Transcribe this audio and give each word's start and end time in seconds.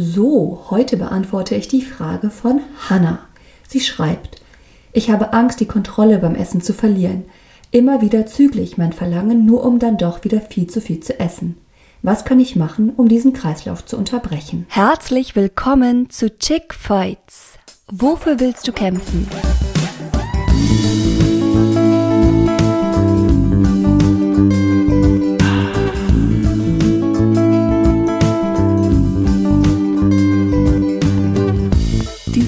so, 0.00 0.64
heute 0.70 0.96
beantworte 0.96 1.54
ich 1.54 1.68
die 1.68 1.82
Frage 1.82 2.30
von 2.30 2.62
Hannah. 2.88 3.18
Sie 3.68 3.80
schreibt, 3.80 4.40
ich 4.92 5.10
habe 5.10 5.34
Angst, 5.34 5.60
die 5.60 5.66
Kontrolle 5.66 6.18
beim 6.18 6.34
Essen 6.34 6.62
zu 6.62 6.72
verlieren. 6.72 7.24
Immer 7.70 8.00
wieder 8.00 8.26
zügle 8.26 8.62
ich 8.62 8.78
mein 8.78 8.92
Verlangen, 8.92 9.44
nur 9.44 9.62
um 9.62 9.78
dann 9.78 9.98
doch 9.98 10.24
wieder 10.24 10.40
viel 10.40 10.68
zu 10.68 10.80
viel 10.80 11.00
zu 11.00 11.20
essen. 11.20 11.58
Was 12.02 12.24
kann 12.24 12.40
ich 12.40 12.56
machen, 12.56 12.94
um 12.96 13.08
diesen 13.08 13.34
Kreislauf 13.34 13.84
zu 13.84 13.98
unterbrechen? 13.98 14.64
Herzlich 14.70 15.36
willkommen 15.36 16.08
zu 16.08 16.36
Chick 16.38 16.72
Fights. 16.72 17.58
Wofür 17.86 18.40
willst 18.40 18.66
du 18.66 18.72
kämpfen? 18.72 19.28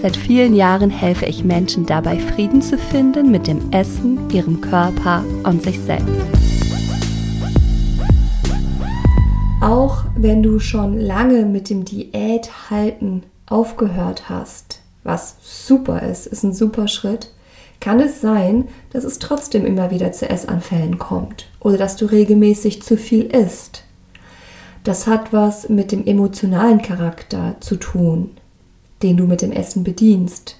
Seit 0.00 0.16
vielen 0.16 0.54
Jahren 0.54 0.90
helfe 0.90 1.26
ich 1.26 1.42
Menschen 1.42 1.84
dabei, 1.84 2.20
Frieden 2.20 2.62
zu 2.62 2.78
finden 2.78 3.32
mit 3.32 3.48
dem 3.48 3.72
Essen, 3.72 4.30
ihrem 4.30 4.60
Körper 4.60 5.24
und 5.42 5.60
sich 5.64 5.80
selbst. 5.80 6.08
Auch 9.60 10.04
wenn 10.16 10.44
du 10.44 10.60
schon 10.60 11.00
lange 11.00 11.44
mit 11.46 11.68
dem 11.68 11.84
Diäthalten 11.84 13.24
aufgehört 13.48 14.28
hast, 14.28 14.82
was 15.02 15.34
super 15.42 16.00
ist, 16.02 16.28
ist 16.28 16.44
ein 16.44 16.54
super 16.54 16.86
Schritt, 16.86 17.32
kann 17.80 17.98
es 17.98 18.20
sein, 18.20 18.68
dass 18.92 19.02
es 19.02 19.18
trotzdem 19.18 19.66
immer 19.66 19.90
wieder 19.90 20.12
zu 20.12 20.30
Essanfällen 20.30 20.98
kommt 20.98 21.48
oder 21.58 21.76
dass 21.76 21.96
du 21.96 22.06
regelmäßig 22.06 22.82
zu 22.82 22.96
viel 22.96 23.24
isst. 23.24 23.82
Das 24.84 25.08
hat 25.08 25.32
was 25.32 25.68
mit 25.68 25.90
dem 25.90 26.06
emotionalen 26.06 26.82
Charakter 26.82 27.56
zu 27.58 27.74
tun 27.74 28.37
den 29.02 29.16
du 29.16 29.24
mit 29.24 29.42
dem 29.42 29.52
Essen 29.52 29.84
bedienst. 29.84 30.56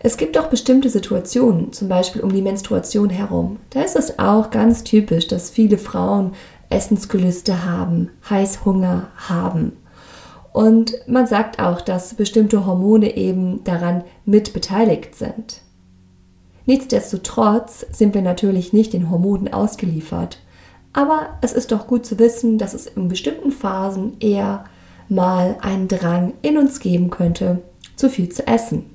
Es 0.00 0.16
gibt 0.16 0.36
auch 0.36 0.48
bestimmte 0.48 0.90
Situationen, 0.90 1.72
zum 1.72 1.88
Beispiel 1.88 2.20
um 2.20 2.32
die 2.32 2.42
Menstruation 2.42 3.08
herum. 3.08 3.58
Da 3.70 3.80
ist 3.80 3.96
es 3.96 4.18
auch 4.18 4.50
ganz 4.50 4.84
typisch, 4.84 5.28
dass 5.28 5.50
viele 5.50 5.78
Frauen 5.78 6.32
Essensgelüste 6.68 7.64
haben, 7.64 8.10
Heißhunger 8.28 9.08
haben. 9.16 9.72
Und 10.52 10.94
man 11.06 11.26
sagt 11.26 11.58
auch, 11.58 11.80
dass 11.80 12.14
bestimmte 12.14 12.66
Hormone 12.66 13.16
eben 13.16 13.64
daran 13.64 14.04
mit 14.24 14.52
beteiligt 14.52 15.14
sind. 15.14 15.62
Nichtsdestotrotz 16.66 17.86
sind 17.90 18.14
wir 18.14 18.22
natürlich 18.22 18.72
nicht 18.72 18.92
den 18.92 19.10
Hormonen 19.10 19.52
ausgeliefert. 19.52 20.38
Aber 20.92 21.30
es 21.40 21.52
ist 21.52 21.72
doch 21.72 21.86
gut 21.86 22.06
zu 22.06 22.18
wissen, 22.18 22.56
dass 22.56 22.72
es 22.72 22.86
in 22.86 23.08
bestimmten 23.08 23.50
Phasen 23.50 24.16
eher 24.20 24.64
mal 25.14 25.56
einen 25.60 25.88
Drang 25.88 26.34
in 26.42 26.58
uns 26.58 26.80
geben 26.80 27.10
könnte, 27.10 27.62
zu 27.96 28.08
viel 28.10 28.28
zu 28.28 28.46
essen. 28.46 28.86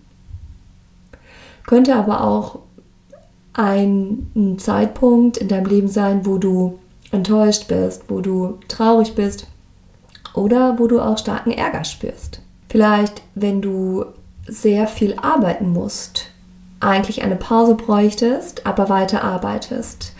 Könnte 1.65 1.95
aber 1.95 2.23
auch 2.23 2.59
ein, 3.53 4.57
Zeitpunkt 4.57 5.37
in 5.37 5.47
deinem 5.47 5.65
Leben 5.65 5.87
sein, 5.87 6.25
wo 6.25 6.37
du 6.37 6.79
enttäuscht 7.11 7.67
bist, 7.67 8.03
wo 8.07 8.21
du 8.21 8.59
traurig 8.67 9.15
bist 9.15 9.47
oder 10.33 10.79
wo 10.79 10.87
du 10.87 11.01
auch 11.01 11.17
starken 11.17 11.51
Ärger 11.51 11.83
spürst. 11.83 12.41
Vielleicht, 12.69 13.21
wenn 13.35 13.61
du 13.61 14.05
sehr 14.47 14.87
viel 14.87 15.15
arbeiten 15.21 15.71
musst, 15.71 16.27
eigentlich 16.79 17.23
eine 17.23 17.35
Pause 17.35 17.75
bräuchtest, 17.75 18.65
aber 18.65 18.89
weiter 18.89 19.23
arbeitest 19.23 20.13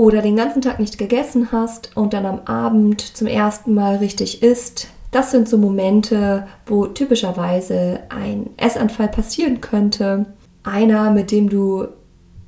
oder 0.00 0.22
den 0.22 0.34
ganzen 0.34 0.62
Tag 0.62 0.80
nicht 0.80 0.96
gegessen 0.96 1.52
hast 1.52 1.94
und 1.94 2.14
dann 2.14 2.24
am 2.24 2.40
Abend 2.46 3.02
zum 3.02 3.26
ersten 3.26 3.74
Mal 3.74 3.96
richtig 3.96 4.42
isst, 4.42 4.88
das 5.10 5.30
sind 5.30 5.46
so 5.46 5.58
Momente, 5.58 6.46
wo 6.64 6.86
typischerweise 6.86 8.00
ein 8.08 8.48
Essanfall 8.56 9.08
passieren 9.08 9.60
könnte. 9.60 10.24
Einer, 10.62 11.10
mit 11.10 11.30
dem 11.30 11.50
du 11.50 11.88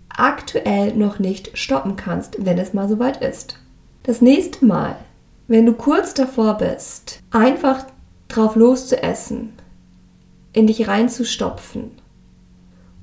aktuell 0.09 0.95
noch 0.95 1.19
nicht 1.19 1.51
stoppen 1.59 1.97
kannst, 1.97 2.43
wenn 2.43 2.57
es 2.57 2.73
mal 2.73 2.89
soweit 2.89 3.21
ist. 3.21 3.59
Das 4.03 4.23
nächste 4.23 4.65
Mal, 4.65 4.97
wenn 5.47 5.67
du 5.67 5.75
kurz 5.75 6.15
davor 6.15 6.57
bist, 6.57 7.21
einfach 7.33 7.85
drauf 8.29 8.57
loszuessen, 8.57 9.53
in 10.55 10.69
dich 10.69 10.89
reinzustopfen 10.89 11.91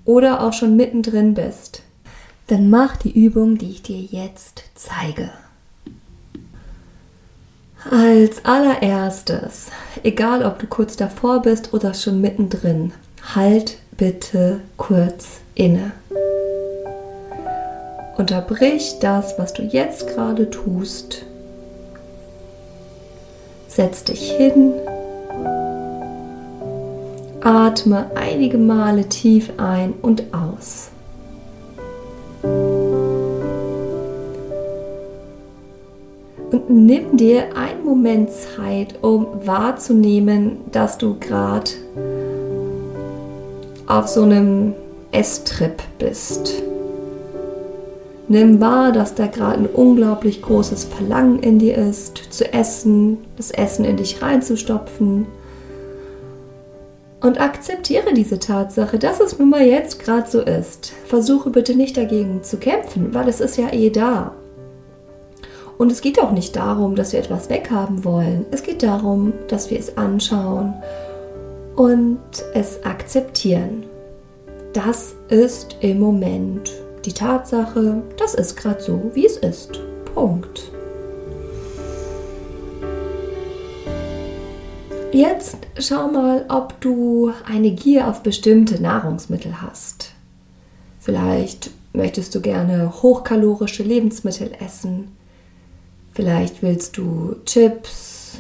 oder 0.06 0.42
auch 0.42 0.54
schon 0.54 0.76
mittendrin 0.76 1.36
bist, 1.36 1.84
dann 2.50 2.70
mach 2.70 2.98
die 2.98 3.12
Übung, 3.12 3.60
die 3.60 3.70
ich 3.70 3.84
dir 3.84 4.00
jetzt 4.00 4.64
zeige. 4.74 5.30
Als 7.90 8.44
allererstes, 8.44 9.68
egal 10.04 10.44
ob 10.44 10.60
du 10.60 10.66
kurz 10.66 10.98
davor 10.98 11.44
bist 11.44 11.74
oder 11.74 11.94
schon 11.94 12.20
mittendrin, 12.20 12.92
halt 13.36 13.78
bitte 13.96 14.62
kurz 14.78 15.40
inne. 15.54 15.92
Unterbrich 18.18 18.96
das, 19.00 19.38
was 19.38 19.54
du 19.54 19.62
jetzt 19.62 20.08
gerade 20.08 20.50
tust. 20.50 21.24
Setz 23.68 24.04
dich 24.04 24.32
hin. 24.32 24.74
Atme 27.42 28.12
einige 28.16 28.58
Male 28.58 29.08
tief 29.08 29.52
ein 29.58 29.94
und 30.02 30.34
aus. 30.34 30.90
Und 36.52 36.70
nimm 36.70 37.18
dir 37.18 37.56
einen 37.56 37.84
Moment 37.86 38.30
Zeit, 38.32 38.96
um 39.02 39.28
wahrzunehmen, 39.46 40.58
dass 40.72 40.98
du 40.98 41.18
gerade 41.20 41.72
auf 43.88 44.08
so 44.08 44.24
einem 44.24 44.74
Esstrip 45.12 45.82
bist. 45.98 46.54
Nimm 48.28 48.62
wahr, 48.62 48.92
dass 48.92 49.16
da 49.16 49.26
gerade 49.26 49.64
ein 49.64 49.66
unglaublich 49.66 50.44
großes 50.44 50.84
Verlangen 50.84 51.40
in 51.40 51.58
dir 51.58 51.76
ist, 51.76 52.32
zu 52.32 52.54
essen, 52.54 53.18
das 53.38 53.50
Essen 53.50 53.86
in 53.86 53.98
dich 53.98 54.22
reinzustopfen. 54.22 55.26
Und 57.22 57.42
akzeptiere 57.42 58.14
diese 58.14 58.40
Tatsache, 58.40 58.98
dass 58.98 59.20
es 59.20 59.38
nun 59.38 59.50
mal 59.50 59.66
jetzt 59.66 60.00
gerade 60.00 60.30
so 60.30 60.42
ist. 60.42 60.94
Versuche 61.06 61.50
bitte 61.50 61.76
nicht 61.76 61.98
dagegen 61.98 62.44
zu 62.44 62.58
kämpfen, 62.58 63.14
weil 63.14 63.28
es 63.28 63.42
ist 63.42 63.58
ja 63.58 63.74
eh 63.74 63.90
da. 63.90 64.34
Und 65.78 65.92
es 65.92 66.02
geht 66.02 66.20
auch 66.20 66.32
nicht 66.32 66.56
darum, 66.56 66.96
dass 66.96 67.14
wir 67.14 67.20
etwas 67.20 67.50
weghaben 67.50 68.04
wollen. 68.04 68.46
Es 68.52 68.64
geht 68.64 68.84
darum, 68.84 69.34
dass 69.48 69.70
wir 69.70 69.80
es 69.80 69.98
anschauen 69.98 70.74
und 71.76 72.20
es 72.54 72.84
akzeptieren. 72.84 73.86
Das 74.74 75.16
ist 75.30 75.78
im 75.82 76.00
Moment 76.00 76.72
die 77.06 77.14
Tatsache, 77.14 78.02
das 78.18 78.34
ist 78.34 78.56
gerade 78.56 78.82
so, 78.82 79.12
wie 79.14 79.26
es 79.26 79.38
ist. 79.38 79.80
Punkt. 80.14 80.72
Jetzt 85.12 85.58
schau 85.78 86.08
mal, 86.08 86.46
ob 86.50 86.80
du 86.82 87.32
eine 87.46 87.72
Gier 87.72 88.08
auf 88.08 88.22
bestimmte 88.22 88.82
Nahrungsmittel 88.82 89.62
hast. 89.62 90.12
Vielleicht 91.00 91.72
möchtest 91.94 92.36
du 92.36 92.42
gerne 92.42 93.02
hochkalorische 93.02 93.84
Lebensmittel 93.84 94.52
essen 94.60 95.16
Vielleicht 96.20 96.62
willst 96.62 96.98
du 96.98 97.38
Chips, 97.46 98.40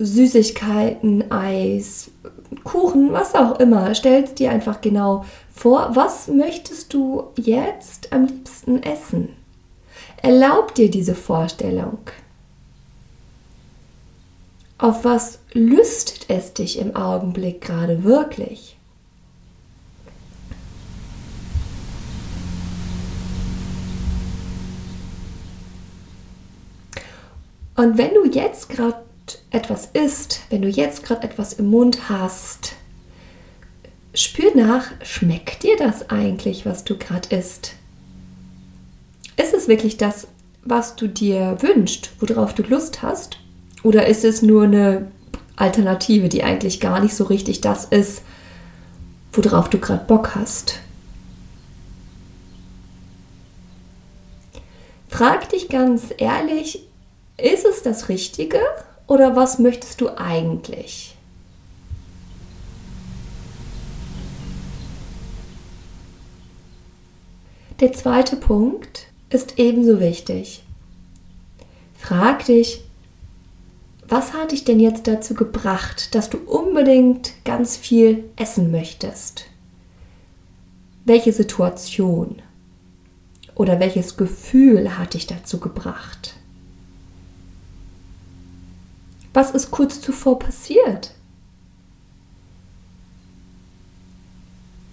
Süßigkeiten, 0.00 1.30
Eis, 1.30 2.10
Kuchen, 2.64 3.12
was 3.12 3.36
auch 3.36 3.60
immer. 3.60 3.94
Stellst 3.94 4.40
dir 4.40 4.50
einfach 4.50 4.80
genau 4.80 5.24
vor, 5.54 5.90
was 5.94 6.26
möchtest 6.26 6.92
du 6.92 7.28
jetzt 7.36 8.12
am 8.12 8.26
liebsten 8.26 8.82
essen? 8.82 9.28
Erlaub 10.22 10.74
dir 10.74 10.90
diese 10.90 11.14
Vorstellung. 11.14 11.98
Auf 14.76 15.04
was 15.04 15.38
lüstet 15.52 16.26
es 16.28 16.52
dich 16.52 16.78
im 16.78 16.96
Augenblick 16.96 17.60
gerade 17.60 18.02
wirklich? 18.02 18.76
Und 27.76 27.98
wenn 27.98 28.14
du 28.14 28.24
jetzt 28.24 28.68
gerade 28.68 28.98
etwas 29.50 29.88
isst, 29.92 30.40
wenn 30.50 30.62
du 30.62 30.68
jetzt 30.68 31.04
gerade 31.04 31.22
etwas 31.22 31.52
im 31.52 31.70
Mund 31.70 32.08
hast, 32.08 32.74
spür 34.12 34.54
nach, 34.56 34.86
schmeckt 35.02 35.62
dir 35.62 35.76
das 35.76 36.10
eigentlich, 36.10 36.66
was 36.66 36.84
du 36.84 36.96
gerade 36.96 37.34
isst? 37.34 37.74
Ist 39.36 39.54
es 39.54 39.68
wirklich 39.68 39.96
das, 39.96 40.26
was 40.62 40.96
du 40.96 41.08
dir 41.08 41.58
wünschst, 41.60 42.10
worauf 42.20 42.54
du 42.54 42.62
Lust 42.62 43.02
hast? 43.02 43.38
Oder 43.84 44.06
ist 44.06 44.24
es 44.24 44.42
nur 44.42 44.64
eine 44.64 45.12
Alternative, 45.56 46.28
die 46.28 46.42
eigentlich 46.42 46.80
gar 46.80 47.00
nicht 47.00 47.14
so 47.14 47.24
richtig 47.24 47.60
das 47.60 47.84
ist, 47.84 48.22
worauf 49.32 49.68
du 49.68 49.78
gerade 49.78 50.04
Bock 50.06 50.34
hast? 50.34 50.80
Frag 55.08 55.50
dich 55.50 55.68
ganz 55.68 56.14
ehrlich, 56.16 56.88
ist 57.36 57.66
es 57.66 57.82
das 57.82 58.08
Richtige 58.08 58.58
oder 59.06 59.36
was 59.36 59.58
möchtest 59.58 60.00
du 60.00 60.08
eigentlich? 60.16 61.14
Der 67.80 67.92
zweite 67.92 68.36
Punkt 68.36 69.08
ist 69.28 69.58
ebenso 69.58 70.00
wichtig. 70.00 70.62
Frag 71.98 72.46
dich, 72.46 72.84
was 74.08 74.32
hat 74.32 74.52
dich 74.52 74.64
denn 74.64 74.80
jetzt 74.80 75.06
dazu 75.06 75.34
gebracht, 75.34 76.14
dass 76.14 76.30
du 76.30 76.38
unbedingt 76.38 77.32
ganz 77.44 77.76
viel 77.76 78.24
essen 78.36 78.70
möchtest? 78.70 79.46
Welche 81.04 81.32
Situation 81.32 82.42
oder 83.54 83.80
welches 83.80 84.16
Gefühl 84.16 84.98
hat 84.98 85.14
dich 85.14 85.26
dazu 85.26 85.58
gebracht? 85.58 86.34
Was 89.32 89.50
ist 89.50 89.70
kurz 89.70 90.00
zuvor 90.00 90.38
passiert? 90.38 91.12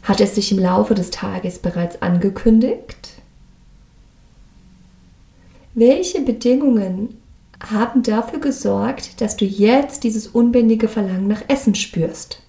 Hat 0.03 0.19
es 0.19 0.35
sich 0.35 0.51
im 0.51 0.59
Laufe 0.59 0.95
des 0.95 1.11
Tages 1.11 1.59
bereits 1.59 2.01
angekündigt? 2.01 3.21
Welche 5.73 6.21
Bedingungen 6.21 7.20
haben 7.69 8.03
dafür 8.03 8.39
gesorgt, 8.39 9.21
dass 9.21 9.37
du 9.37 9.45
jetzt 9.45 10.03
dieses 10.03 10.27
unbändige 10.27 10.87
Verlangen 10.87 11.27
nach 11.27 11.43
Essen 11.47 11.75
spürst? 11.75 12.41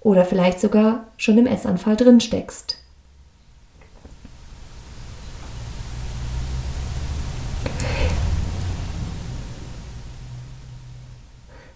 Oder 0.00 0.24
vielleicht 0.24 0.60
sogar 0.60 1.06
schon 1.16 1.38
im 1.38 1.46
Essanfall 1.46 1.96
drin 1.96 2.20
steckst? 2.20 2.78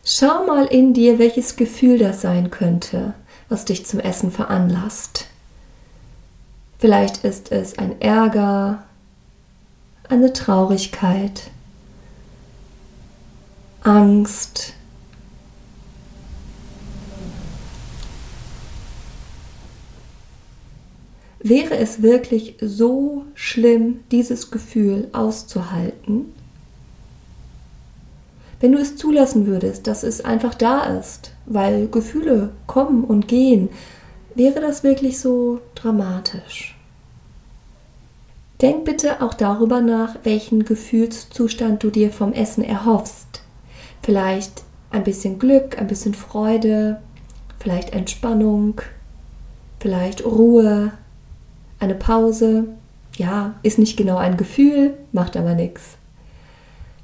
Schau 0.05 0.47
mal 0.47 0.65
in 0.65 0.95
dir, 0.95 1.19
welches 1.19 1.57
Gefühl 1.57 1.99
das 1.99 2.23
sein 2.23 2.51
könnte, 2.51 3.13
was 3.51 3.67
dich 3.67 3.85
zum 3.85 4.01
Essen 4.01 4.33
veranlasst. 4.33 5.27
Vielleicht 6.79 7.25
ist 7.25 7.53
es 7.53 7.77
ein 7.79 8.01
Ärger, 8.01 8.85
eine 10.09 10.33
Traurigkeit, 10.33 11.51
Angst, 13.89 14.75
Wäre 21.41 21.79
es 21.79 22.03
wirklich 22.03 22.57
so 22.61 23.25
schlimm, 23.33 24.01
dieses 24.11 24.51
Gefühl 24.51 25.09
auszuhalten? 25.13 26.35
Wenn 28.61 28.73
du 28.73 28.79
es 28.79 28.97
zulassen 28.97 29.47
würdest, 29.47 29.87
dass 29.87 30.03
es 30.03 30.23
einfach 30.23 30.55
da 30.55 30.83
ist, 30.99 31.33
weil 31.47 31.89
Gefühle 31.89 32.51
kommen 32.67 33.05
und 33.05 33.27
gehen, 33.29 33.71
wäre 34.35 34.61
das 34.61 34.83
wirklich 34.83 35.19
so 35.19 35.61
dramatisch. 35.75 36.77
Denk 38.61 38.85
bitte 38.85 39.23
auch 39.23 39.33
darüber 39.33 39.81
nach, 39.81 40.17
welchen 40.25 40.67
Gefühlszustand 40.67 41.83
du 41.83 41.89
dir 41.89 42.11
vom 42.11 42.35
Essen 42.35 42.65
erhoffst. 42.65 43.48
Vielleicht 44.09 44.63
ein 44.91 45.05
bisschen 45.05 45.39
Glück, 45.39 45.77
ein 45.77 45.87
bisschen 45.87 46.15
Freude, 46.15 47.03
vielleicht 47.61 47.91
Entspannung, 47.93 48.81
vielleicht 49.81 50.25
Ruhe, 50.25 50.93
eine 51.79 51.95
Pause. 51.95 52.69
Ja, 53.17 53.57
ist 53.63 53.79
nicht 53.79 53.99
genau 53.99 54.17
ein 54.17 54.39
Gefühl, 54.39 54.97
macht 55.13 55.37
aber 55.37 55.55
nichts. 55.55 55.99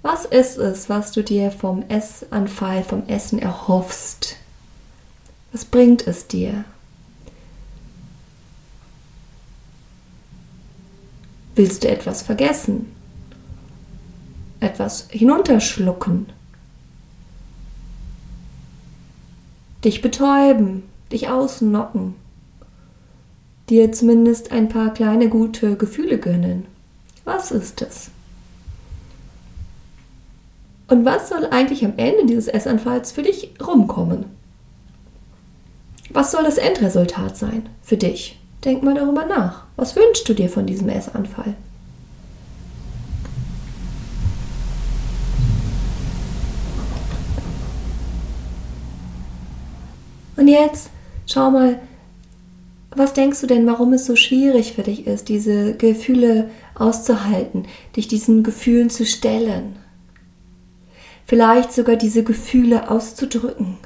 Was 0.01 0.25
ist 0.25 0.57
es, 0.57 0.89
was 0.89 1.13
du 1.13 1.23
dir 1.23 1.51
vom 1.51 1.85
Essanfall, 1.91 2.83
vom 2.83 3.07
Essen 3.07 3.39
erhoffst? 3.39 4.37
Was 5.53 5.67
bringt 5.67 6.07
es 6.07 6.27
dir? 6.27 6.65
Willst 11.55 11.85
du 11.85 11.89
etwas 11.89 12.23
vergessen? 12.23 12.97
Etwas 14.61 15.07
hinunterschlucken? 15.11 16.29
Dich 19.85 20.01
betäuben, 20.01 20.83
dich 21.13 21.29
ausnocken, 21.29 22.15
dir 23.69 23.93
zumindest 23.93 24.51
ein 24.51 24.69
paar 24.69 24.95
kleine 24.95 25.29
gute 25.29 25.77
Gefühle 25.77 26.19
gönnen? 26.19 26.65
Was 27.25 27.51
ist 27.51 27.83
es? 27.83 28.11
Und 30.89 31.05
was 31.05 31.29
soll 31.29 31.47
eigentlich 31.47 31.85
am 31.85 31.95
Ende 31.97 32.27
dieses 32.27 32.49
Essanfalls 32.49 33.13
für 33.13 33.23
dich 33.23 33.55
rumkommen? 33.65 34.27
Was 36.11 36.31
soll 36.31 36.45
das 36.45 36.59
Endresultat 36.59 37.37
sein 37.37 37.69
für 37.83 37.97
dich? 37.97 38.39
Denk 38.65 38.83
mal 38.83 38.95
darüber 38.95 39.27
nach. 39.27 39.65
Was 39.77 39.97
wünschst 39.97 40.29
du 40.29 40.35
dir 40.35 40.49
von 40.49 40.67
diesem 40.67 40.89
Essanfall? 40.89 41.55
Und 50.45 50.49
jetzt 50.49 50.91
schau 51.27 51.51
mal, 51.51 51.81
was 52.91 53.15
denkst 53.15 53.41
du 53.41 53.47
denn, 53.47 53.67
warum 53.67 53.95
es 53.95 54.05
so 54.05 54.15
schwierig 54.15 54.75
für 54.75 54.83
dich 54.83 55.07
ist, 55.07 55.31
diese 55.31 55.75
Gefühle 55.75 56.51
auszuhalten, 56.75 57.65
dich 57.97 58.09
diesen 58.09 58.43
Gefühlen 58.43 58.91
zu 58.91 59.07
stellen? 59.07 59.77
vielleicht 61.27 61.73
sogar 61.73 61.97
diese 61.97 62.23
Gefühle 62.23 62.91
auszudrücken, 62.91 63.79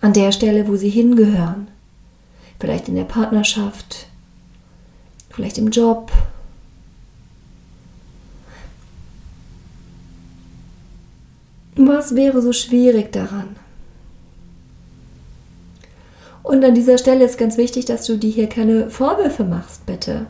an 0.00 0.12
der 0.12 0.32
Stelle, 0.32 0.68
wo 0.68 0.76
sie 0.76 0.90
hingehören, 0.90 1.68
vielleicht 2.60 2.88
in 2.88 2.96
der 2.96 3.04
Partnerschaft, 3.04 4.06
vielleicht 5.30 5.58
im 5.58 5.70
Job. 5.70 6.12
Was 11.74 12.14
wäre 12.14 12.42
so 12.42 12.52
schwierig 12.52 13.12
daran? 13.12 13.56
Und 16.42 16.64
an 16.64 16.74
dieser 16.74 16.98
Stelle 16.98 17.24
ist 17.24 17.38
ganz 17.38 17.56
wichtig, 17.56 17.84
dass 17.84 18.06
du 18.06 18.16
dir 18.16 18.30
hier 18.30 18.48
keine 18.48 18.90
Vorwürfe 18.90 19.44
machst, 19.44 19.86
bitte. 19.86 20.26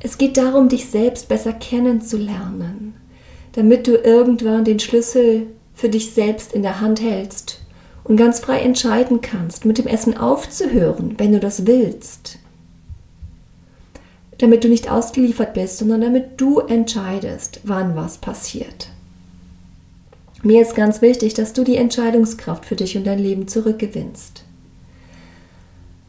Es 0.00 0.18
geht 0.18 0.36
darum, 0.36 0.68
dich 0.68 0.86
selbst 0.86 1.28
besser 1.28 1.52
kennenzulernen, 1.52 2.94
damit 3.52 3.86
du 3.86 3.96
irgendwann 3.96 4.64
den 4.64 4.78
Schlüssel 4.78 5.48
für 5.74 5.88
dich 5.88 6.12
selbst 6.12 6.52
in 6.52 6.62
der 6.62 6.80
Hand 6.80 7.00
hältst 7.00 7.60
und 8.04 8.16
ganz 8.16 8.38
frei 8.38 8.60
entscheiden 8.60 9.20
kannst, 9.20 9.64
mit 9.64 9.78
dem 9.78 9.86
Essen 9.86 10.16
aufzuhören, 10.16 11.14
wenn 11.18 11.32
du 11.32 11.40
das 11.40 11.66
willst. 11.66 12.38
Damit 14.38 14.64
du 14.64 14.68
nicht 14.68 14.90
ausgeliefert 14.90 15.54
bist, 15.54 15.78
sondern 15.78 16.02
damit 16.02 16.40
du 16.40 16.60
entscheidest, 16.60 17.60
wann 17.64 17.96
was 17.96 18.18
passiert. 18.18 18.90
Mir 20.42 20.62
ist 20.62 20.76
ganz 20.76 21.02
wichtig, 21.02 21.34
dass 21.34 21.54
du 21.54 21.64
die 21.64 21.76
Entscheidungskraft 21.76 22.66
für 22.66 22.76
dich 22.76 22.96
und 22.96 23.04
dein 23.04 23.18
Leben 23.18 23.48
zurückgewinnst. 23.48 24.45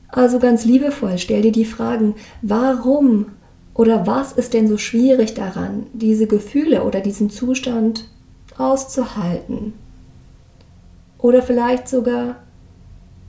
Also 0.10 0.40
ganz 0.40 0.66
liebevoll 0.66 1.18
stell 1.18 1.42
dir 1.42 1.52
die 1.52 1.66
Fragen, 1.66 2.16
warum 2.42 3.28
oder 3.74 4.08
was 4.08 4.32
ist 4.34 4.54
denn 4.54 4.68
so 4.68 4.78
schwierig 4.78 5.34
daran, 5.36 5.86
diese 5.94 6.28
Gefühle 6.28 6.84
oder 6.84 7.00
diesen 7.00 7.30
Zustand 7.30 8.06
auszuhalten 8.58 9.74
oder 11.20 11.42
vielleicht 11.44 11.88
sogar 11.88 12.38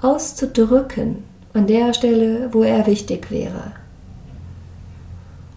auszudrücken 0.01 1.25
an 1.53 1.67
der 1.67 1.93
Stelle, 1.93 2.49
wo 2.53 2.63
er 2.63 2.87
wichtig 2.87 3.31
wäre. 3.31 3.73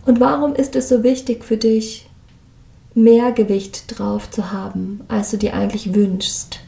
Und 0.05 0.19
warum 0.19 0.55
ist 0.55 0.75
es 0.75 0.89
so 0.89 1.03
wichtig 1.03 1.45
für 1.45 1.57
dich, 1.57 2.09
mehr 2.93 3.31
Gewicht 3.31 3.97
drauf 3.97 4.29
zu 4.29 4.51
haben, 4.51 5.01
als 5.07 5.31
du 5.31 5.37
dir 5.37 5.53
eigentlich 5.53 5.93
wünschst? 5.93 6.59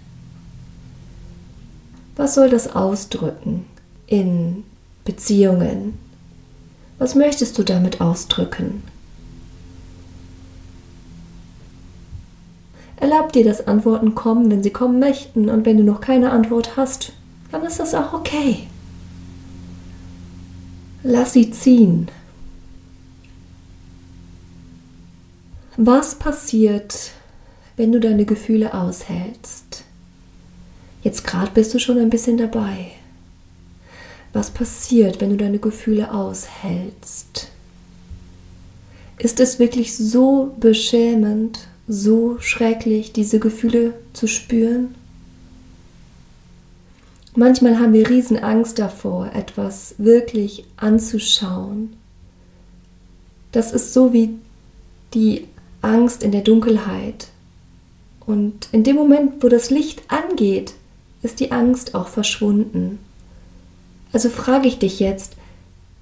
Was 2.15 2.36
soll 2.36 2.50
das 2.50 2.74
ausdrücken 2.75 3.65
in 4.07 4.63
Beziehungen? 5.05 5.98
Was 7.00 7.15
möchtest 7.15 7.57
du 7.57 7.63
damit 7.63 8.01
ausdrücken? 8.01 8.83
Erlaub 13.03 13.33
dir, 13.33 13.43
dass 13.43 13.67
Antworten 13.67 14.15
kommen, 14.15 14.50
wenn 14.50 14.63
sie 14.63 14.69
kommen 14.69 15.00
möchten. 15.00 15.50
Und 15.50 15.65
wenn 15.65 15.77
du 15.77 15.83
noch 15.83 16.00
keine 16.00 16.31
Antwort 16.31 16.77
hast, 16.77 17.12
dann 17.51 17.63
ist 17.63 17.79
das 17.79 17.93
auch 17.93 18.13
okay. 18.13 18.67
Lass 21.03 21.33
sie 21.33 21.51
ziehen. 21.51 22.07
Was 25.75 26.15
passiert, 26.15 27.12
wenn 27.75 27.91
du 27.91 28.00
deine 28.00 28.24
Gefühle 28.24 28.74
aushältst? 28.74 29.83
Jetzt 31.01 31.27
gerade 31.27 31.51
bist 31.51 31.74
du 31.74 31.79
schon 31.79 31.98
ein 31.98 32.10
bisschen 32.10 32.38
dabei. 32.38 32.91
Was 34.34 34.50
passiert, 34.50 35.22
wenn 35.22 35.30
du 35.30 35.38
deine 35.38 35.60
Gefühle 35.60 36.12
aushältst? 36.12 37.50
Ist 39.20 39.40
es 39.40 39.60
wirklich 39.60 39.96
so 39.96 40.56
beschämend, 40.60 41.68
so 41.88 42.40
schrecklich, 42.40 43.13
diese 43.13 43.40
Gefühle 43.40 43.94
zu 44.13 44.28
spüren? 44.28 44.96
Manchmal 47.36 47.80
haben 47.80 47.94
wir 47.94 48.10
Riesenangst 48.10 48.78
davor, 48.80 49.32
etwas 49.34 49.96
wirklich 49.98 50.66
anzuschauen. 50.78 51.94
Das 53.52 53.72
ist 53.72 53.94
so 53.94 54.13
wie 54.13 54.36
die 55.13 55.48
Angst 55.82 56.24
in 56.24 56.32
der 56.32 56.42
Dunkelheit. 56.42 57.28
Und 58.25 58.70
in 58.72 58.84
dem 58.84 58.96
Moment, 58.96 59.44
wo 59.44 59.50
das 59.50 59.70
Licht 59.70 60.02
angeht, 60.08 60.74
ist 61.22 61.40
die 61.40 61.52
Angst 61.52 61.94
auch 61.94 62.08
verschwunden. 62.08 63.00
Also 64.13 64.29
frage 64.29 64.67
ich 64.67 64.79
dich 64.79 65.00
jetzt, 65.01 65.36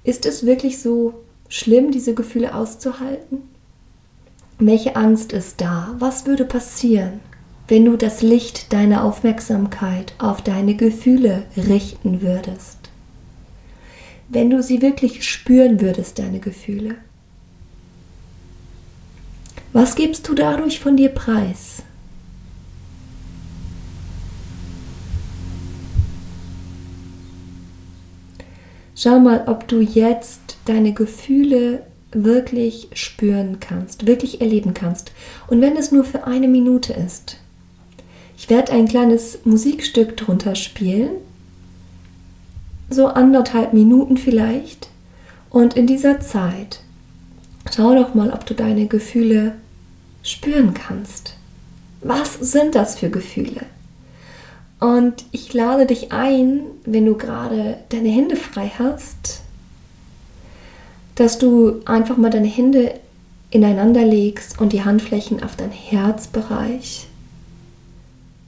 ist 0.04 0.26
es 0.26 0.46
wirklich 0.46 0.80
so 0.80 1.14
schlimm, 1.48 1.90
diese 1.90 2.14
Gefühle 2.14 2.54
auszuhalten? 2.54 3.38
Welche 4.58 4.94
Angst 4.94 5.32
ist 5.32 5.60
da? 5.60 5.96
Was 5.98 6.26
würde 6.26 6.44
passieren? 6.44 7.20
wenn 7.72 7.86
du 7.86 7.96
das 7.96 8.20
Licht 8.20 8.72
deiner 8.72 9.02
Aufmerksamkeit 9.02 10.12
auf 10.18 10.42
deine 10.42 10.74
Gefühle 10.74 11.44
richten 11.56 12.20
würdest. 12.20 12.78
Wenn 14.28 14.50
du 14.50 14.62
sie 14.62 14.82
wirklich 14.82 15.26
spüren 15.26 15.80
würdest, 15.80 16.18
deine 16.18 16.38
Gefühle. 16.38 16.96
Was 19.72 19.94
gibst 19.94 20.28
du 20.28 20.34
dadurch 20.34 20.80
von 20.80 20.98
dir 20.98 21.08
preis? 21.08 21.82
Schau 29.02 29.18
mal, 29.18 29.42
ob 29.48 29.66
du 29.66 29.80
jetzt 29.80 30.58
deine 30.64 30.92
Gefühle 30.92 31.82
wirklich 32.12 32.86
spüren 32.92 33.58
kannst, 33.58 34.06
wirklich 34.06 34.40
erleben 34.40 34.74
kannst. 34.74 35.10
Und 35.48 35.60
wenn 35.60 35.76
es 35.76 35.90
nur 35.90 36.04
für 36.04 36.28
eine 36.28 36.46
Minute 36.46 36.92
ist, 36.92 37.38
ich 38.38 38.48
werde 38.48 38.70
ein 38.70 38.86
kleines 38.86 39.40
Musikstück 39.44 40.16
drunter 40.16 40.54
spielen, 40.54 41.10
so 42.90 43.08
anderthalb 43.08 43.72
Minuten 43.72 44.18
vielleicht. 44.18 44.88
Und 45.50 45.74
in 45.74 45.88
dieser 45.88 46.20
Zeit 46.20 46.78
schau 47.74 47.96
doch 47.96 48.14
mal, 48.14 48.30
ob 48.30 48.46
du 48.46 48.54
deine 48.54 48.86
Gefühle 48.86 49.54
spüren 50.22 50.74
kannst. 50.74 51.34
Was 52.02 52.34
sind 52.34 52.76
das 52.76 53.00
für 53.00 53.10
Gefühle? 53.10 53.62
Und 54.82 55.26
ich 55.30 55.54
lade 55.54 55.86
dich 55.86 56.10
ein, 56.10 56.62
wenn 56.84 57.06
du 57.06 57.16
gerade 57.16 57.76
deine 57.90 58.08
Hände 58.08 58.34
frei 58.34 58.72
hast, 58.80 59.42
dass 61.14 61.38
du 61.38 61.82
einfach 61.84 62.16
mal 62.16 62.30
deine 62.30 62.48
Hände 62.48 62.94
ineinander 63.52 64.04
legst 64.04 64.60
und 64.60 64.72
die 64.72 64.82
Handflächen 64.82 65.40
auf 65.40 65.54
dein 65.54 65.70
Herzbereich. 65.70 67.06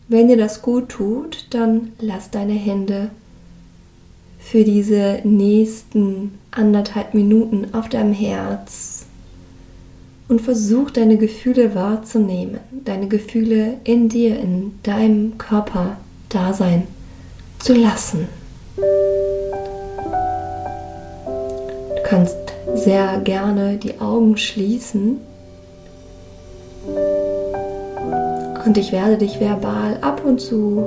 Wenn 0.09 0.26
dir 0.26 0.37
das 0.37 0.61
gut 0.61 0.88
tut, 0.88 1.47
dann 1.50 1.93
lass 2.00 2.33
deine 2.33 2.55
Hände 2.55 3.11
für 4.41 4.64
diese 4.64 5.21
nächsten 5.23 6.37
anderthalb 6.50 7.14
Minuten 7.14 7.69
auf 7.75 7.88
deinem 7.88 8.12
Herz 8.12 9.07
und 10.26 10.41
versuch 10.41 10.91
deine 10.91 11.17
Gefühle 11.17 11.76
wahrzunehmen, 11.76 12.59
deine 12.85 13.07
Gefühle 13.07 13.75
in 13.85 14.09
dir, 14.09 14.41
in 14.41 14.73
deinem 14.83 15.38
Körper 15.38 15.97
da 16.35 16.53
sein 16.53 16.87
zu 17.59 17.75
lassen. 17.75 18.29
Du 21.97 22.03
kannst 22.05 22.37
sehr 22.75 23.21
gerne 23.21 23.76
die 23.76 24.00
Augen 24.00 24.37
schließen 24.37 25.21
Und 28.64 28.79
ich 28.79 28.93
werde 28.93 29.19
dich 29.19 29.41
verbal 29.41 29.99
ab 30.00 30.23
und 30.25 30.41
zu 30.41 30.85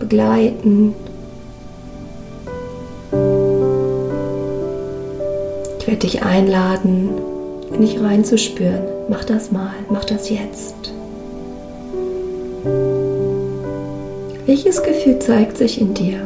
begleiten. 0.00 0.94
Ich 5.78 5.86
werde 5.86 6.00
dich 6.00 6.22
einladen, 6.24 7.10
in 7.72 7.80
dich 7.82 8.00
reinzuspüren. 8.00 8.82
Mach 9.08 9.24
das 9.24 9.52
mal, 9.52 9.74
mach 9.88 10.04
das 10.04 10.28
jetzt. 10.28 10.95
Welches 14.46 14.80
Gefühl 14.80 15.18
zeigt 15.18 15.56
sich 15.56 15.80
in 15.80 15.92
dir? 15.92 16.20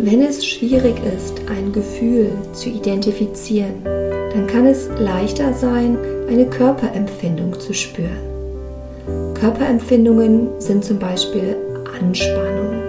Wenn 0.00 0.22
es 0.22 0.44
schwierig 0.44 0.96
ist, 1.16 1.40
ein 1.48 1.72
Gefühl 1.72 2.32
zu 2.52 2.68
identifizieren, 2.68 3.84
dann 3.84 4.48
kann 4.48 4.66
es 4.66 4.88
leichter 4.98 5.54
sein, 5.54 5.96
eine 6.28 6.46
Körperempfindung 6.46 7.60
zu 7.60 7.72
spüren. 7.72 8.18
Körperempfindungen 9.34 10.48
sind 10.58 10.84
zum 10.84 10.98
Beispiel 10.98 11.54
Anspannung. 12.00 12.82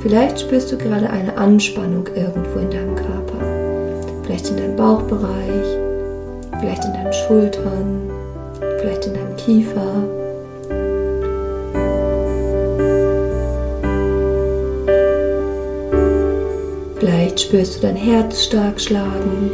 Vielleicht 0.00 0.40
spürst 0.40 0.72
du 0.72 0.78
gerade 0.78 1.10
eine 1.10 1.36
Anspannung 1.36 2.06
irgendwo 2.16 2.58
in 2.58 2.70
deinem 2.70 2.94
Körper. 2.94 3.36
Vielleicht 4.24 4.48
in 4.48 4.56
deinem 4.56 4.76
Bauchbereich, 4.76 5.78
vielleicht 6.58 6.86
in 6.86 6.94
deinen 6.94 7.12
Schultern, 7.12 8.10
vielleicht 8.78 9.06
in 9.06 9.12
deinem 9.12 9.29
Kiefer. 9.44 10.04
Vielleicht 16.98 17.40
spürst 17.40 17.76
du 17.76 17.80
dein 17.86 17.96
Herz 17.96 18.44
stark 18.44 18.80
schlagen 18.80 19.52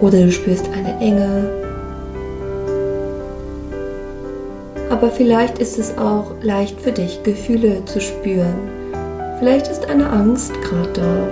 oder 0.00 0.22
du 0.22 0.30
spürst 0.30 0.68
eine 0.72 1.00
Enge. 1.00 1.50
Aber 4.90 5.10
vielleicht 5.10 5.58
ist 5.58 5.78
es 5.78 5.96
auch 5.98 6.32
leicht 6.42 6.80
für 6.80 6.92
dich, 6.92 7.22
Gefühle 7.22 7.84
zu 7.86 8.00
spüren. 8.00 8.54
Vielleicht 9.38 9.68
ist 9.68 9.86
eine 9.88 10.08
Angst 10.08 10.52
gerade 10.62 10.92
da. 10.92 11.28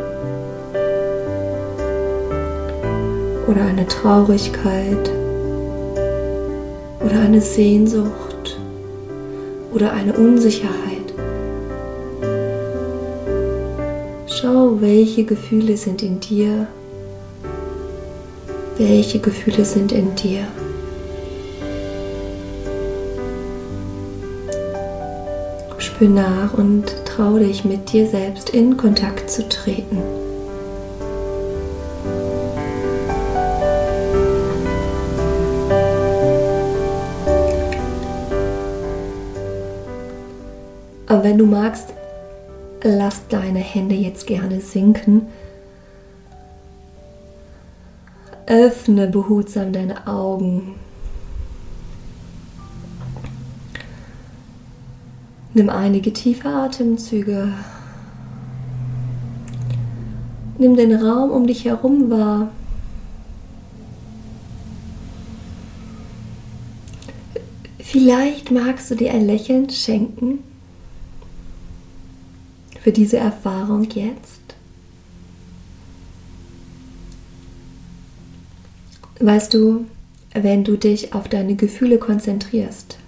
Oder 3.50 3.62
eine 3.66 3.86
Traurigkeit. 3.86 5.10
Eine 7.24 7.40
Sehnsucht. 7.40 8.58
Oder 9.72 9.92
eine 9.92 10.12
Unsicherheit. 10.12 11.14
Schau, 14.26 14.80
welche 14.80 15.24
Gefühle 15.24 15.76
sind 15.76 16.02
in 16.02 16.20
dir 16.20 16.68
welche 18.78 19.20
Gefühle 19.20 19.64
sind 19.64 19.92
in 19.92 20.14
dir? 20.16 20.48
Spür 25.78 26.08
nach 26.08 26.54
und 26.54 26.92
trau 27.04 27.38
dich 27.38 27.64
mit 27.64 27.92
dir 27.92 28.08
selbst 28.08 28.50
in 28.50 28.76
Kontakt 28.76 29.30
zu 29.30 29.48
treten. 29.48 30.23
Wenn 41.24 41.38
du 41.38 41.46
magst, 41.46 41.94
lass 42.82 43.26
deine 43.28 43.60
Hände 43.60 43.94
jetzt 43.94 44.26
gerne 44.26 44.60
sinken 44.60 45.22
Öffne 48.46 49.06
behutsam 49.06 49.72
deine 49.72 50.06
Augen. 50.06 50.74
Nimm 55.54 55.70
einige 55.70 56.12
tiefe 56.12 56.46
Atemzüge. 56.46 57.54
Nimm 60.58 60.76
den 60.76 60.94
Raum 60.94 61.30
um 61.30 61.46
dich 61.46 61.64
herum 61.64 62.10
wahr. 62.10 62.48
Vielleicht 67.78 68.50
magst 68.50 68.90
du 68.90 68.94
dir 68.94 69.12
ein 69.12 69.24
Lächeln 69.24 69.70
schenken 69.70 70.40
für 72.84 72.92
diese 72.92 73.16
Erfahrung 73.16 73.88
jetzt. 73.94 74.42
Weißt 79.20 79.54
du, 79.54 79.86
wenn 80.34 80.64
du 80.64 80.76
dich 80.76 81.14
auf 81.14 81.28
deine 81.28 81.54
Gefühle 81.54 81.96
konzentrierst, 81.96 82.98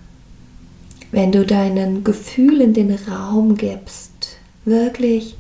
wenn 1.12 1.30
du 1.30 1.44
deinen 1.44 2.04
Gefühlen 2.04 2.72
den 2.72 2.90
Raum 2.92 3.56
gibst, 3.56 4.38
wirklich 4.64 5.36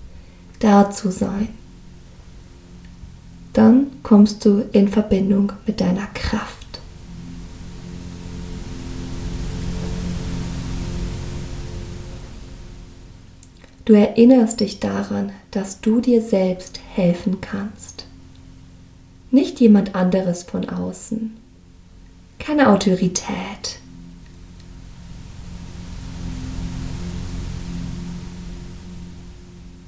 da 0.58 0.90
zu 0.90 1.10
sein, 1.10 1.48
dann 3.54 3.86
kommst 4.02 4.44
du 4.44 4.66
in 4.72 4.88
Verbindung 4.88 5.52
mit 5.66 5.80
deiner 5.80 6.08
Kraft. 6.12 6.65
Du 13.86 13.92
erinnerst 13.92 14.58
dich 14.58 14.80
daran, 14.80 15.30
dass 15.52 15.80
du 15.80 16.00
dir 16.00 16.20
selbst 16.20 16.80
helfen 16.96 17.40
kannst. 17.40 18.04
Nicht 19.30 19.60
jemand 19.60 19.94
anderes 19.94 20.42
von 20.42 20.68
außen. 20.68 21.36
Keine 22.40 22.68
Autorität. 22.68 23.78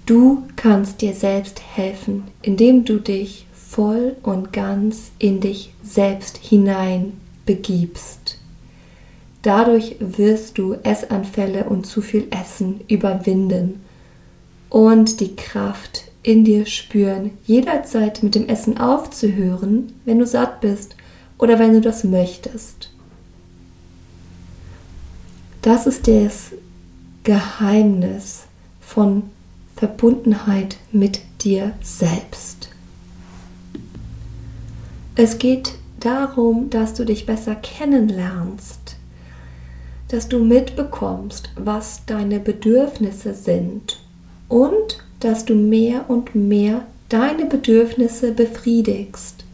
Du 0.06 0.44
kannst 0.54 1.02
dir 1.02 1.12
selbst 1.12 1.60
helfen, 1.74 2.22
indem 2.40 2.84
du 2.84 3.00
dich 3.00 3.48
voll 3.52 4.14
und 4.22 4.52
ganz 4.52 5.10
in 5.18 5.40
dich 5.40 5.72
selbst 5.82 6.36
hinein 6.36 7.14
begibst. 7.44 8.38
Dadurch 9.42 9.96
wirst 9.98 10.56
du 10.56 10.74
Essanfälle 10.84 11.64
und 11.64 11.84
zu 11.84 12.00
viel 12.00 12.28
Essen 12.30 12.82
überwinden 12.86 13.80
und 14.70 15.20
die 15.20 15.34
Kraft 15.36 16.04
in 16.22 16.44
dir 16.44 16.66
spüren, 16.66 17.30
jederzeit 17.46 18.22
mit 18.22 18.34
dem 18.34 18.48
Essen 18.48 18.78
aufzuhören, 18.78 19.94
wenn 20.04 20.18
du 20.18 20.26
satt 20.26 20.60
bist 20.60 20.96
oder 21.38 21.58
wenn 21.58 21.72
du 21.72 21.80
das 21.80 22.04
möchtest. 22.04 22.90
Das 25.62 25.86
ist 25.86 26.06
das 26.06 26.52
Geheimnis 27.24 28.44
von 28.80 29.24
Verbundenheit 29.76 30.76
mit 30.92 31.20
dir 31.40 31.72
selbst. 31.82 32.70
Es 35.14 35.38
geht 35.38 35.74
darum, 36.00 36.70
dass 36.70 36.94
du 36.94 37.04
dich 37.04 37.26
besser 37.26 37.54
kennenlernst, 37.54 38.96
dass 40.08 40.28
du 40.28 40.44
mitbekommst, 40.44 41.50
was 41.56 42.04
deine 42.06 42.40
Bedürfnisse 42.40 43.34
sind 43.34 43.98
und 44.48 44.98
dass 45.20 45.44
du 45.44 45.54
mehr 45.54 46.08
und 46.08 46.34
mehr 46.34 46.82
deine 47.08 47.46
Bedürfnisse 47.46 48.32
befriedigst, 48.32 49.44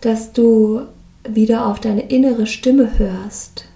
dass 0.00 0.32
du 0.32 0.82
wieder 1.28 1.66
auf 1.66 1.80
deine 1.80 2.08
innere 2.08 2.46
Stimme 2.46 2.98
hörst, 2.98 3.66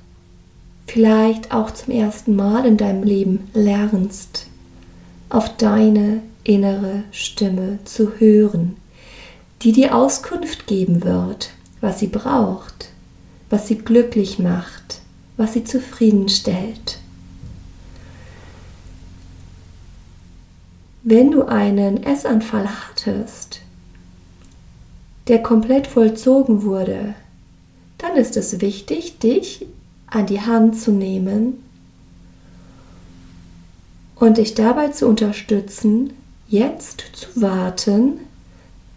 vielleicht 0.86 1.52
auch 1.52 1.70
zum 1.72 1.94
ersten 1.94 2.36
Mal 2.36 2.64
in 2.66 2.76
deinem 2.76 3.02
Leben 3.02 3.48
lernst, 3.54 4.46
auf 5.28 5.56
deine 5.56 6.22
innere 6.44 7.04
Stimme 7.12 7.78
zu 7.84 8.18
hören, 8.18 8.76
die 9.62 9.72
dir 9.72 9.94
Auskunft 9.94 10.66
geben 10.66 11.04
wird, 11.04 11.50
was 11.80 11.98
sie 11.98 12.06
braucht, 12.06 12.90
was 13.50 13.68
sie 13.68 13.78
glücklich 13.78 14.38
macht, 14.38 15.00
was 15.36 15.52
sie 15.52 15.64
zufriedenstellt. 15.64 16.99
Wenn 21.02 21.30
du 21.30 21.44
einen 21.44 22.02
Essanfall 22.02 22.68
hattest, 22.68 23.62
der 25.28 25.42
komplett 25.42 25.86
vollzogen 25.86 26.62
wurde, 26.62 27.14
dann 27.96 28.16
ist 28.16 28.36
es 28.36 28.60
wichtig, 28.60 29.18
dich 29.18 29.66
an 30.06 30.26
die 30.26 30.42
Hand 30.42 30.78
zu 30.78 30.90
nehmen 30.90 31.62
und 34.16 34.36
dich 34.36 34.54
dabei 34.54 34.88
zu 34.88 35.06
unterstützen, 35.06 36.12
jetzt 36.48 37.04
zu 37.14 37.40
warten, 37.40 38.20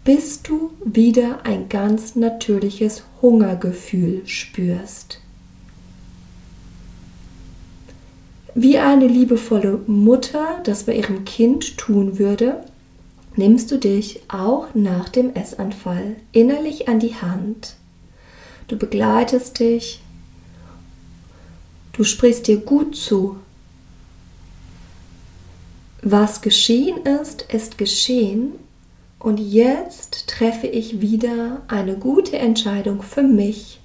bis 0.04 0.42
du 0.42 0.72
wieder 0.84 1.46
ein 1.46 1.70
ganz 1.70 2.16
natürliches 2.16 3.04
Hungergefühl 3.22 4.26
spürst. 4.26 5.20
Wie 8.54 8.78
eine 8.78 9.08
liebevolle 9.08 9.80
Mutter 9.88 10.60
das 10.62 10.84
bei 10.84 10.94
ihrem 10.94 11.24
Kind 11.24 11.76
tun 11.76 12.20
würde, 12.20 12.62
nimmst 13.34 13.72
du 13.72 13.78
dich 13.78 14.20
auch 14.28 14.68
nach 14.74 15.08
dem 15.08 15.34
Essanfall 15.34 16.14
innerlich 16.30 16.88
an 16.88 17.00
die 17.00 17.16
Hand. 17.16 17.74
Du 18.68 18.76
begleitest 18.76 19.58
dich, 19.58 20.00
du 21.94 22.04
sprichst 22.04 22.46
dir 22.46 22.58
gut 22.58 22.94
zu. 22.94 23.36
Was 26.00 26.40
geschehen 26.40 26.98
ist, 27.20 27.42
ist 27.42 27.76
geschehen 27.76 28.52
und 29.18 29.38
jetzt 29.38 30.28
treffe 30.28 30.68
ich 30.68 31.00
wieder 31.00 31.62
eine 31.66 31.96
gute 31.96 32.38
Entscheidung 32.38 33.02
für 33.02 33.24
mich. 33.24 33.80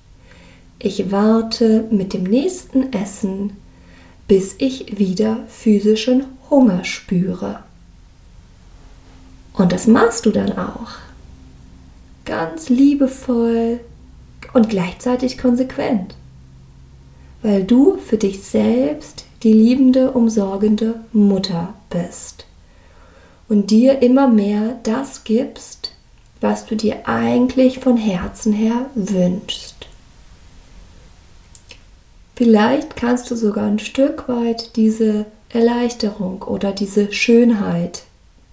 Ich 0.77 1.11
warte 1.11 1.87
mit 1.89 2.13
dem 2.13 2.23
nächsten 2.23 2.93
Essen 2.93 3.53
bis 4.29 4.55
ich 4.59 4.99
wieder 4.99 5.39
physischen 5.49 6.25
Hunger 6.51 6.85
spüre. 6.85 7.63
Und 9.53 9.71
das 9.71 9.87
machst 9.87 10.25
du 10.27 10.31
dann 10.31 10.57
auch. 10.57 10.91
Ganz 12.25 12.69
liebevoll 12.69 13.79
und 14.53 14.69
gleichzeitig 14.69 15.39
konsequent. 15.39 16.15
Weil 17.41 17.63
du 17.63 17.97
für 17.97 18.17
dich 18.17 18.43
selbst 18.43 19.25
die 19.41 19.53
liebende, 19.53 20.11
umsorgende 20.11 20.99
Mutter 21.11 21.73
bist. 21.89 22.45
Und 23.47 23.71
dir 23.71 24.03
immer 24.03 24.27
mehr 24.27 24.77
das 24.83 25.23
gibst, 25.23 25.93
was 26.39 26.67
du 26.67 26.75
dir 26.75 27.07
eigentlich 27.07 27.79
von 27.79 27.97
Herzen 27.97 28.53
her 28.53 28.91
wünschst. 28.93 29.78
Vielleicht 32.39 32.95
kannst 32.95 33.29
du 33.29 33.35
sogar 33.35 33.65
ein 33.65 33.79
Stück 33.79 34.29
weit 34.29 34.77
diese 34.77 35.25
Erleichterung 35.49 36.41
oder 36.43 36.71
diese 36.71 37.11
Schönheit 37.11 38.03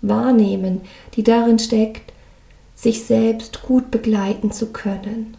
wahrnehmen, 0.02 0.80
die 1.14 1.22
darin 1.22 1.60
steckt, 1.60 2.12
sich 2.74 3.04
selbst 3.04 3.62
gut 3.62 3.92
begleiten 3.92 4.50
zu 4.50 4.72
können 4.72 5.36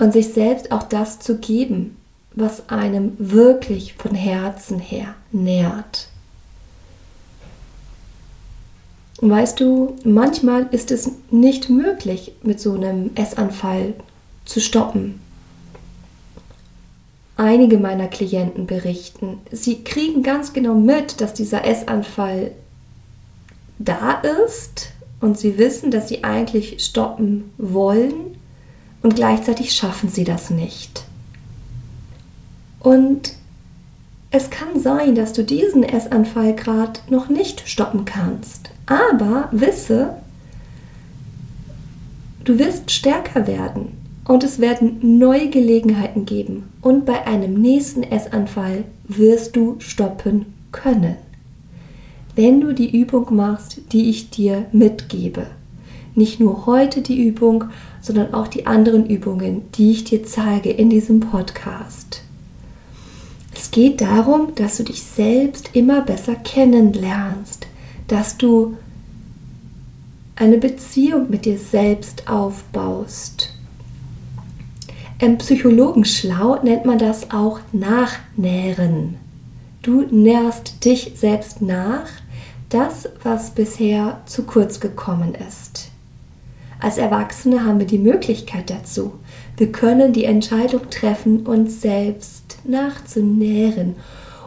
und 0.00 0.14
sich 0.14 0.28
selbst 0.28 0.72
auch 0.72 0.84
das 0.84 1.18
zu 1.20 1.36
geben, 1.36 1.98
was 2.32 2.70
einem 2.70 3.12
wirklich 3.18 3.92
von 3.92 4.14
Herzen 4.14 4.78
her 4.78 5.14
nährt. 5.30 6.08
Weißt 9.20 9.60
du, 9.60 9.94
manchmal 10.04 10.68
ist 10.70 10.90
es 10.90 11.10
nicht 11.30 11.68
möglich, 11.68 12.32
mit 12.42 12.60
so 12.60 12.72
einem 12.72 13.10
Essanfall 13.14 13.92
zu 14.46 14.62
stoppen. 14.62 15.20
Einige 17.36 17.78
meiner 17.78 18.06
Klienten 18.06 18.66
berichten, 18.66 19.38
sie 19.50 19.82
kriegen 19.82 20.22
ganz 20.22 20.52
genau 20.52 20.74
mit, 20.74 21.20
dass 21.20 21.34
dieser 21.34 21.64
Essanfall 21.64 22.52
da 23.78 24.22
ist 24.44 24.92
und 25.20 25.36
sie 25.36 25.58
wissen, 25.58 25.90
dass 25.90 26.08
sie 26.08 26.22
eigentlich 26.22 26.84
stoppen 26.84 27.50
wollen 27.58 28.36
und 29.02 29.16
gleichzeitig 29.16 29.72
schaffen 29.72 30.08
sie 30.08 30.22
das 30.22 30.50
nicht. 30.50 31.04
Und 32.78 33.34
es 34.30 34.50
kann 34.50 34.80
sein, 34.80 35.16
dass 35.16 35.32
du 35.32 35.42
diesen 35.42 35.82
Essanfall 35.82 36.54
gerade 36.54 37.00
noch 37.08 37.28
nicht 37.28 37.68
stoppen 37.68 38.04
kannst, 38.04 38.70
aber 38.86 39.48
wisse, 39.50 40.14
du 42.44 42.60
wirst 42.60 42.92
stärker 42.92 43.48
werden 43.48 44.03
und 44.26 44.42
es 44.42 44.58
werden 44.58 45.18
neue 45.18 45.50
Gelegenheiten 45.50 46.24
geben 46.24 46.70
und 46.80 47.04
bei 47.04 47.26
einem 47.26 47.54
nächsten 47.60 48.02
Essanfall 48.02 48.84
wirst 49.06 49.54
du 49.56 49.76
stoppen 49.78 50.46
können. 50.72 51.16
Wenn 52.34 52.60
du 52.60 52.72
die 52.72 52.98
Übung 52.98 53.34
machst, 53.34 53.80
die 53.92 54.08
ich 54.08 54.30
dir 54.30 54.66
mitgebe. 54.72 55.46
Nicht 56.16 56.40
nur 56.40 56.66
heute 56.66 57.00
die 57.00 57.26
Übung, 57.26 57.64
sondern 58.00 58.34
auch 58.34 58.48
die 58.48 58.66
anderen 58.66 59.06
Übungen, 59.06 59.62
die 59.74 59.90
ich 59.90 60.04
dir 60.04 60.24
zeige 60.24 60.70
in 60.70 60.90
diesem 60.90 61.20
Podcast. 61.20 62.22
Es 63.54 63.70
geht 63.70 64.00
darum, 64.00 64.54
dass 64.56 64.78
du 64.78 64.84
dich 64.84 65.02
selbst 65.02 65.70
immer 65.74 66.00
besser 66.00 66.34
kennenlernst, 66.34 67.66
dass 68.08 68.36
du 68.36 68.76
eine 70.36 70.58
Beziehung 70.58 71.30
mit 71.30 71.44
dir 71.44 71.58
selbst 71.58 72.28
aufbaust 72.28 73.53
im 75.24 75.38
Psychologen 75.38 76.04
schlau 76.04 76.58
nennt 76.62 76.84
man 76.84 76.98
das 76.98 77.30
auch 77.30 77.60
Nachnähren. 77.72 79.16
Du 79.80 80.02
nährst 80.02 80.84
dich 80.84 81.12
selbst 81.16 81.62
nach, 81.62 82.06
das, 82.68 83.08
was 83.22 83.50
bisher 83.50 84.20
zu 84.26 84.42
kurz 84.42 84.80
gekommen 84.80 85.34
ist. 85.34 85.90
Als 86.78 86.98
Erwachsene 86.98 87.64
haben 87.64 87.78
wir 87.78 87.86
die 87.86 87.98
Möglichkeit 87.98 88.68
dazu. 88.68 89.12
Wir 89.56 89.72
können 89.72 90.12
die 90.12 90.24
Entscheidung 90.24 90.90
treffen, 90.90 91.46
uns 91.46 91.80
selbst 91.80 92.58
nachzunähren 92.64 93.94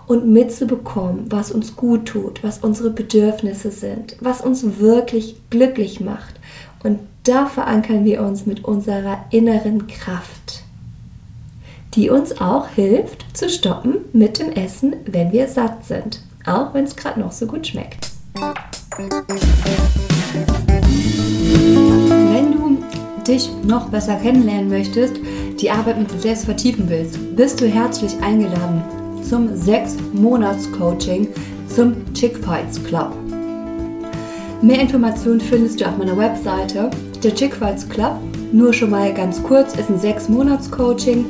und 0.05 0.27
mitzubekommen, 0.27 1.31
was 1.31 1.51
uns 1.51 1.75
gut 1.75 2.05
tut, 2.05 2.43
was 2.43 2.59
unsere 2.59 2.91
Bedürfnisse 2.91 3.71
sind, 3.71 4.15
was 4.21 4.41
uns 4.41 4.79
wirklich 4.79 5.37
glücklich 5.49 5.99
macht. 6.01 6.39
Und 6.83 6.99
da 7.23 7.47
verankern 7.47 8.05
wir 8.05 8.21
uns 8.21 8.45
mit 8.45 8.63
unserer 8.63 9.25
inneren 9.31 9.87
Kraft, 9.87 10.63
die 11.97 12.09
uns 12.11 12.39
auch 12.39 12.69
hilft 12.69 13.25
zu 13.35 13.49
stoppen 13.49 13.95
mit 14.13 14.37
dem 14.37 14.51
Essen, 14.51 14.95
wenn 15.07 15.31
wir 15.31 15.47
satt 15.47 15.83
sind, 15.83 16.21
auch 16.45 16.71
wenn 16.75 16.83
es 16.85 16.95
gerade 16.95 17.19
noch 17.19 17.31
so 17.31 17.47
gut 17.47 17.65
schmeckt. 17.65 18.11
Wenn 22.05 22.51
du 22.51 22.77
dich 23.27 23.49
noch 23.63 23.89
besser 23.89 24.15
kennenlernen 24.17 24.69
möchtest, 24.69 25.15
die 25.59 25.71
Arbeit 25.71 25.97
mit 25.97 26.11
dir 26.11 26.19
selbst 26.19 26.45
vertiefen 26.45 26.87
willst, 26.87 27.35
bist 27.35 27.59
du 27.59 27.65
herzlich 27.67 28.13
eingeladen 28.21 28.83
zum 29.27 29.47
6-Monats-Coaching 29.47 31.29
zum 31.67 32.13
Chick 32.13 32.37
Fights 32.37 32.81
Club. 32.83 33.11
Mehr 34.61 34.81
Informationen 34.81 35.41
findest 35.41 35.81
du 35.81 35.85
auf 35.85 35.97
meiner 35.97 36.15
Webseite. 36.15 36.91
Der 37.23 37.33
Chick 37.33 37.55
Fights 37.55 37.89
Club, 37.89 38.17
nur 38.51 38.71
schon 38.71 38.91
mal 38.91 39.11
ganz 39.15 39.41
kurz, 39.41 39.75
ist 39.75 39.89
ein 39.89 39.99
6-Monats-Coaching. 39.99 41.25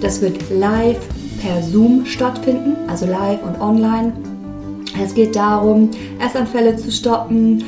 Das 0.00 0.20
wird 0.22 0.38
live 0.50 0.98
per 1.40 1.62
Zoom 1.62 2.06
stattfinden, 2.06 2.76
also 2.88 3.06
live 3.06 3.42
und 3.42 3.60
online. 3.60 4.12
Es 5.02 5.14
geht 5.14 5.36
darum, 5.36 5.90
Essanfälle 6.24 6.76
zu 6.76 6.90
stoppen, 6.90 7.64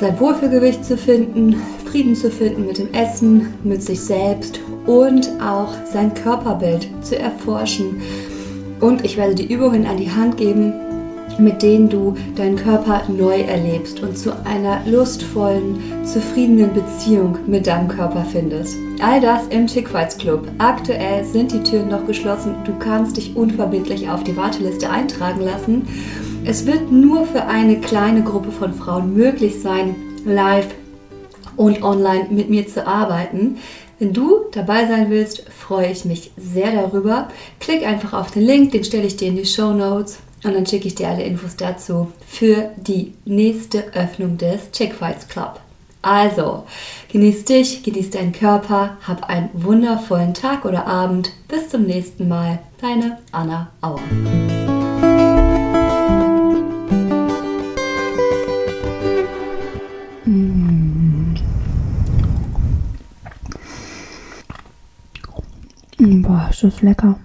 sein 0.00 0.18
Wohlfühlgewicht 0.20 0.84
zu 0.84 0.96
finden, 0.96 1.56
Frieden 1.84 2.14
zu 2.14 2.30
finden 2.30 2.66
mit 2.66 2.78
dem 2.78 2.92
Essen, 2.92 3.54
mit 3.64 3.82
sich 3.82 4.00
selbst 4.00 4.60
und 4.86 5.28
auch 5.40 5.72
sein 5.90 6.12
Körperbild 6.14 6.88
zu 7.02 7.18
erforschen. 7.18 8.00
Und 8.80 9.04
ich 9.04 9.16
werde 9.16 9.34
die 9.34 9.52
Übungen 9.52 9.86
an 9.86 9.96
die 9.96 10.10
Hand 10.10 10.36
geben, 10.36 10.72
mit 11.38 11.62
denen 11.62 11.88
du 11.88 12.14
deinen 12.36 12.56
Körper 12.56 13.02
neu 13.08 13.40
erlebst 13.40 14.02
und 14.02 14.18
zu 14.18 14.32
einer 14.44 14.80
lustvollen, 14.86 16.04
zufriedenen 16.04 16.74
Beziehung 16.74 17.38
mit 17.46 17.66
deinem 17.66 17.88
Körper 17.88 18.24
findest. 18.24 18.76
All 19.00 19.20
das 19.20 19.46
im 19.48 19.66
Chick 19.66 19.88
Fights 19.88 20.18
Club. 20.18 20.48
Aktuell 20.58 21.24
sind 21.24 21.52
die 21.52 21.62
Türen 21.62 21.88
noch 21.88 22.06
geschlossen. 22.06 22.56
Du 22.64 22.72
kannst 22.78 23.16
dich 23.16 23.36
unverbindlich 23.36 24.10
auf 24.10 24.24
die 24.24 24.36
Warteliste 24.36 24.90
eintragen 24.90 25.40
lassen. 25.40 25.86
Es 26.44 26.66
wird 26.66 26.90
nur 26.90 27.26
für 27.26 27.44
eine 27.44 27.80
kleine 27.80 28.22
Gruppe 28.22 28.50
von 28.50 28.74
Frauen 28.74 29.14
möglich 29.14 29.60
sein, 29.60 29.94
live 30.24 30.68
und 31.56 31.82
online 31.82 32.26
mit 32.30 32.50
mir 32.50 32.66
zu 32.66 32.86
arbeiten. 32.86 33.58
Wenn 33.98 34.12
du 34.12 34.46
dabei 34.52 34.86
sein 34.86 35.10
willst, 35.10 35.44
freue 35.50 35.90
ich 35.90 36.04
mich 36.04 36.30
sehr 36.36 36.72
darüber. 36.72 37.28
Klick 37.58 37.86
einfach 37.86 38.12
auf 38.12 38.30
den 38.30 38.42
Link, 38.42 38.72
den 38.72 38.84
stelle 38.84 39.06
ich 39.06 39.16
dir 39.16 39.28
in 39.28 39.36
die 39.36 39.46
Show 39.46 39.72
Notes 39.72 40.18
und 40.44 40.54
dann 40.54 40.66
schicke 40.66 40.88
ich 40.88 40.94
dir 40.94 41.08
alle 41.08 41.24
Infos 41.24 41.56
dazu 41.56 42.12
für 42.26 42.70
die 42.76 43.14
nächste 43.24 43.92
Öffnung 43.94 44.38
des 44.38 44.70
Chick 44.72 44.94
Fights 44.94 45.28
Club. 45.28 45.60
Also, 46.00 46.64
genieß 47.10 47.44
dich, 47.44 47.82
genieß 47.82 48.10
deinen 48.10 48.32
Körper, 48.32 48.96
hab 49.06 49.28
einen 49.28 49.50
wundervollen 49.52 50.32
Tag 50.32 50.64
oder 50.64 50.86
Abend. 50.86 51.32
Bis 51.48 51.68
zum 51.70 51.84
nächsten 51.84 52.28
Mal. 52.28 52.60
Deine 52.80 53.18
Anna 53.32 53.70
Auer. 53.80 54.00
Boah, 65.98 66.48
ist 66.50 66.62
das 66.62 66.82
lecker. 66.82 67.18